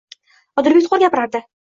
Odilbek 0.63 0.89
to'g'ri 0.91 1.05
gapirardi 1.07 1.47